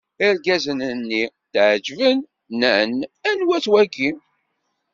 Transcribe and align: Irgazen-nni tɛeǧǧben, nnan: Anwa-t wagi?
Irgazen-nni 0.27 1.23
tɛeǧǧben, 1.53 2.19
nnan: 2.53 2.91
Anwa-t 3.29 3.65
wagi? 3.71 4.11